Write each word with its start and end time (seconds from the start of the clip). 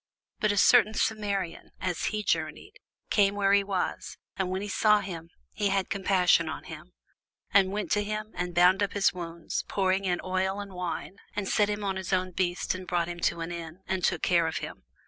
But 0.39 0.51
a 0.51 0.57
certain 0.57 0.95
Samaritan, 0.95 1.69
as 1.79 2.05
he 2.05 2.23
journeyed, 2.23 2.79
came 3.11 3.35
where 3.35 3.53
he 3.53 3.63
was: 3.63 4.17
and 4.35 4.49
when 4.49 4.63
he 4.63 4.67
saw 4.67 4.99
him, 5.01 5.29
he 5.51 5.69
had 5.69 5.91
compassion 5.91 6.49
on 6.49 6.63
him, 6.63 6.93
and 7.53 7.71
went 7.71 7.91
to 7.91 8.03
him, 8.03 8.31
and 8.33 8.55
bound 8.55 8.81
up 8.81 8.93
his 8.93 9.13
wounds, 9.13 9.63
pouring 9.67 10.05
in 10.05 10.19
oil 10.23 10.59
and 10.59 10.73
wine, 10.73 11.17
and 11.35 11.47
set 11.47 11.69
him 11.69 11.83
on 11.83 11.97
his 11.97 12.11
own 12.13 12.31
beast, 12.31 12.73
and 12.73 12.87
brought 12.87 13.09
him 13.09 13.19
to 13.19 13.41
an 13.41 13.51
inn, 13.51 13.81
and 13.87 14.03
took 14.03 14.23
care 14.23 14.47
of 14.47 14.57
him. 14.57 14.85